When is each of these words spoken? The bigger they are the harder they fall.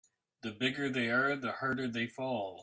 The 0.41 0.49
bigger 0.49 0.89
they 0.89 1.11
are 1.11 1.35
the 1.35 1.51
harder 1.51 1.87
they 1.87 2.07
fall. 2.07 2.59